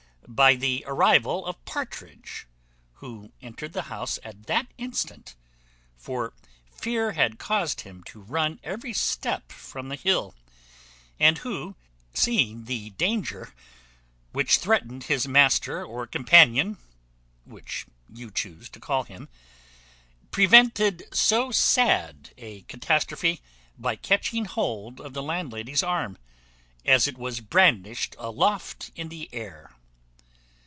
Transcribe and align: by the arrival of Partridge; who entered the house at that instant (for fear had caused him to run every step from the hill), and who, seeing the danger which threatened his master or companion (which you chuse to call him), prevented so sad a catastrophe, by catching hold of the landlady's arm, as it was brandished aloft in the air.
by 0.27 0.55
the 0.55 0.81
arrival 0.87 1.45
of 1.45 1.65
Partridge; 1.65 2.47
who 2.95 3.33
entered 3.41 3.73
the 3.73 3.81
house 3.91 4.17
at 4.23 4.45
that 4.45 4.67
instant 4.77 5.35
(for 5.97 6.33
fear 6.71 7.11
had 7.13 7.37
caused 7.37 7.81
him 7.81 8.01
to 8.05 8.21
run 8.21 8.57
every 8.63 8.93
step 8.93 9.51
from 9.51 9.89
the 9.89 9.97
hill), 9.97 10.33
and 11.19 11.39
who, 11.39 11.75
seeing 12.13 12.63
the 12.63 12.91
danger 12.91 13.53
which 14.31 14.57
threatened 14.59 15.05
his 15.05 15.27
master 15.27 15.83
or 15.83 16.07
companion 16.07 16.77
(which 17.43 17.85
you 18.07 18.31
chuse 18.31 18.69
to 18.69 18.79
call 18.79 19.03
him), 19.03 19.27
prevented 20.29 21.03
so 21.13 21.51
sad 21.51 22.29
a 22.37 22.61
catastrophe, 22.63 23.41
by 23.77 23.97
catching 23.97 24.45
hold 24.45 25.01
of 25.01 25.13
the 25.13 25.23
landlady's 25.23 25.83
arm, 25.83 26.17
as 26.85 27.05
it 27.05 27.17
was 27.17 27.41
brandished 27.41 28.15
aloft 28.17 28.91
in 28.95 29.09
the 29.09 29.27
air. 29.33 29.75